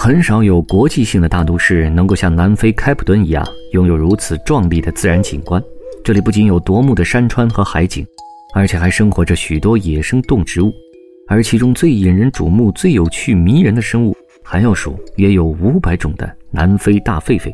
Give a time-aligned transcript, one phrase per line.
[0.00, 5.60] 很少有国际性的大都市能够像南非开普敦一样拥有如此壮丽的自然景观。
[6.04, 8.06] 这里不仅有夺目的山川和海景，
[8.54, 10.72] 而且还生活着许多野生动植物。
[11.26, 17.52] 而其中最引人瞩目、最有趣迷人的生物，还要数约有五百种的南非大狒狒。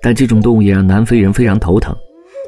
[0.00, 1.92] 但这种动物也让南非人非常头疼。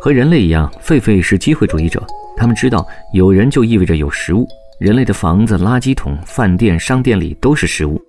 [0.00, 2.00] 和人类一样，狒狒是机会主义者。
[2.36, 4.46] 他们知道有人就意味着有食物，
[4.78, 8.00] 人类的房子、垃圾桶、饭店、商店里都是食物。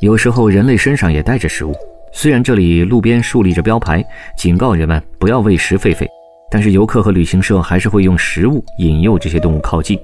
[0.00, 1.74] 有时候人类身上也带着食物，
[2.12, 4.04] 虽然这里路边竖立着标牌，
[4.36, 6.06] 警告人们不要喂食狒狒，
[6.52, 9.98] 但是游客和旅行社还是会用食物引诱这些动物靠近。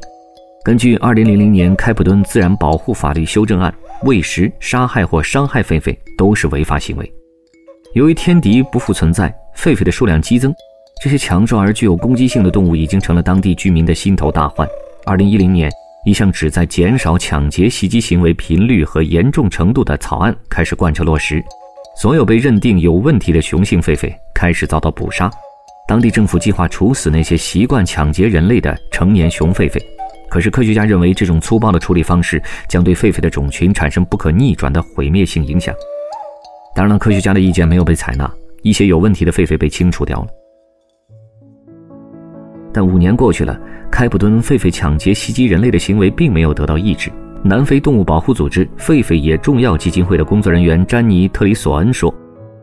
[0.65, 3.73] 根据2000年开普敦自然保护法律修正案，
[4.03, 7.13] 喂食、杀害或伤害狒狒都是违法行为。
[7.93, 10.53] 由于天敌不复存在，狒狒的数量激增，
[11.01, 14.67] 这些强壮而具有攻击性的动物已经成了当地居民的心头大患。
[15.05, 15.71] 2010年。
[16.05, 21.43] 一项旨在减少抢劫袭击行为频率和严重程度的草案开始贯彻落实，
[21.97, 25.31] 所有被认定有问题的雄性狒狒开始遭到捕杀。
[25.89, 29.81] 当地政府计划处死那些习惯抢劫人类的成年雄狒狒，
[30.29, 35.75] 可是科学家认为这种粗暴的处理方式将对狒狒的种群产生不可逆转的毁灭性影响。
[36.75, 38.31] 当然了，科学家的意见没有被采纳，
[38.63, 40.27] 一些有问题的狒狒被清除掉了。
[42.75, 43.59] 但五年过去了。
[43.91, 47.11] 开普敦狒狒抢劫袭击人类的行为并没有得到抑制。
[47.45, 52.13] 南非动物保护组织狒狒野重要基金会的工作人员詹妮·特里索恩说：“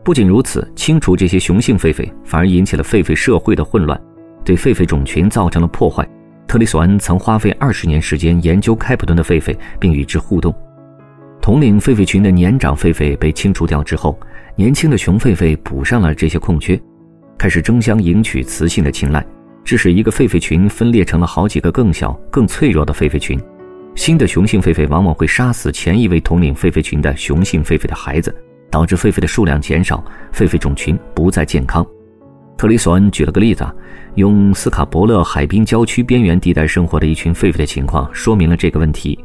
[0.04, 3.98] 不仅如此，清除这些雄性狒狒反而引起了狒狒社会的混乱，
[4.44, 6.06] 对狒狒种群造成了破坏。”
[6.46, 10.54] 特里索恩曾花费二十年时间研究开普敦的狒狒，并与之互动。
[11.40, 14.20] 统领狒狒群的年长狒狒被清除掉之后，
[14.54, 16.78] 年轻的雄狒狒补上了这些空缺，
[17.38, 19.24] 开始争相迎娶雌性的青睐。
[19.64, 23.40] 致使一个狒狒群分裂成了好几个更小、更脆弱的狒狒群。
[23.94, 28.34] 新的雄性狒狒往往会杀死前一位统领狒狒群的雄性狒狒的孩子，
[28.70, 30.02] 导致狒狒的数量减少，
[30.32, 31.86] 狒狒种群不再健康。
[32.56, 33.66] 特里索恩举了个例子，
[34.14, 39.18] 用斯卡伯勒海滨郊区边缘地带生活的一群狒狒的情况，说明了这个问题。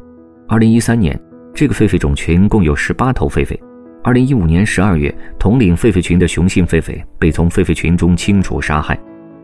[0.50, 1.20] 2013年，
[1.54, 3.58] 这个狒狒种群共有18头狒狒。
[4.04, 9.00] 2015年12月，统领狒狒群的雄性狒狒被从狒狒群中清除杀害。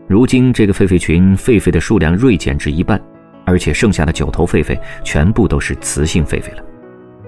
[0.06, 3.00] 如今，这个狒狒群狒狒的数量锐减至一半，
[3.46, 6.64] 而且剩下的九头狒狒全部都是雌性狒狒了。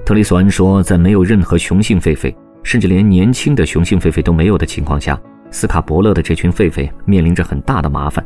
[0.04, 5.19] 特里索恩说，在没有任何雄性狒狒，甚至连年轻的雄性狒狒都没有的情况下，
[5.50, 8.25] 斯卡伯勒的这群狒狒面临着很大的麻烦。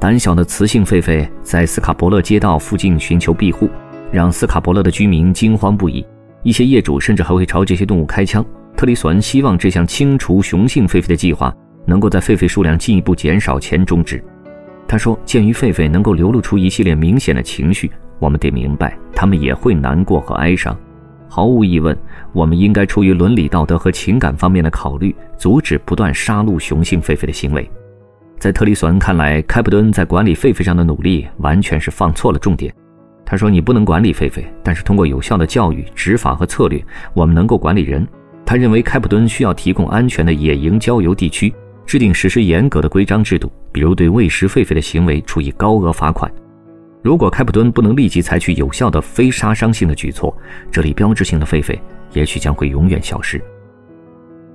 [0.00, 3.70] 胆小的雌性狒狒在斯卡伯勒街道附近寻求庇护，
[4.10, 6.04] 让斯卡伯勒的居民惊慌不已。
[6.42, 8.44] 一些业主甚至还会朝这些动物开枪。
[8.76, 11.54] 特里索恩希望这项清除雄性狒狒的计划。
[11.84, 14.22] 能够在狒狒数量进一步减少前终止。
[14.86, 20.76] 他说：“鉴于狒狒能够流露出一系列明显的情绪，我们得明白，它们也会难过和哀伤。
[21.28, 21.96] 毫无疑问，
[22.32, 27.68] 我们应该出于伦理道德和情感方面的考虑，阻止不断杀戮雄性狒狒的行为。”
[28.38, 32.74] 在特里索恩看来，开普敦在管理狒狒上的努力完全是放错了重点。
[33.24, 38.06] 他说：“你不能管理狒狒，但是通过有效的教育、执法和策略，我们能够管理人。”
[38.44, 41.50] 他认为开普敦需要提供安全的野营郊游地区。
[41.86, 46.30] 制定实施严格的规章制度，比如对喂食狒狒的行为处以高额罚款。
[47.02, 50.34] 如果开普敦不能立即采取有效的非杀伤性的举措，
[50.70, 51.76] 这里标志性的狒狒
[52.12, 53.42] 也许将会永远消失。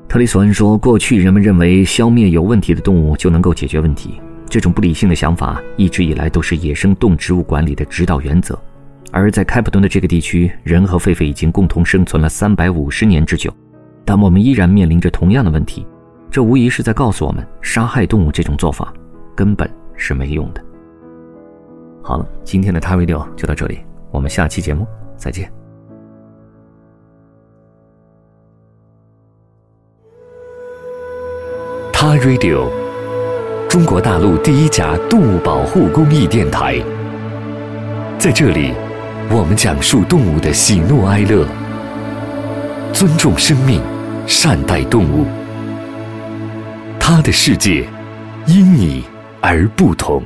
[0.07, 8.57] 特里索恩说：“过去人们认为消灭有问题的动物就能够解决问题，这种不理性的想法一直以来都是野生动植物管理的指导原则。
[9.11, 13.53] 而在开普敦的这个地区，人和狒狒已经共同生存了三百五十年之久，
[14.05, 15.85] 但我们依然面临着同样的问题。”
[16.29, 18.93] 这无疑是在告诉我们，杀害动物这种做法
[19.35, 20.63] 根本是没用的。
[22.03, 23.79] 好了，今天的 t Radio 就到这里，
[24.11, 24.85] 我们下期节目
[25.15, 25.51] 再见。
[31.91, 32.69] 他 Radio，
[33.67, 36.79] 中国大陆第一家动物保护公益电台，
[38.19, 38.73] 在这里，
[39.31, 41.47] 我们讲述动物的喜怒哀乐，
[42.93, 43.81] 尊重生命，
[44.27, 45.25] 善待动物。
[47.09, 47.87] 他的世界
[48.47, 49.01] 因你
[49.39, 50.21] 而不同。